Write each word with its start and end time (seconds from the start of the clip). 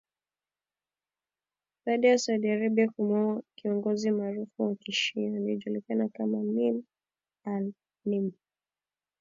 Baada 1.85 2.07
ya 2.07 2.17
Saudi 2.17 2.49
Arabia 2.51 2.89
kumuua 2.89 3.43
kiongozi 3.55 4.11
maarufu 4.11 4.63
wa 4.63 4.75
kishia, 4.75 5.27
aliyejulikana 5.37 6.09
kama 6.09 6.37
Nimr 6.43 6.81
al-Nimr 7.43 8.31